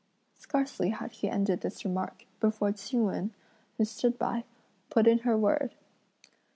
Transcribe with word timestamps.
Scarcely 0.39 0.89
had 0.89 1.11
he 1.11 1.29
ended 1.29 1.61
this 1.61 1.85
remark, 1.85 2.25
before 2.39 2.71
Ch'ing 2.73 3.03
Wen, 3.05 3.33
who 3.77 3.85
stood 3.85 4.17
by, 4.17 4.45
put 4.89 5.05
in 5.05 5.19
her 5.19 5.37
word. 5.37 5.75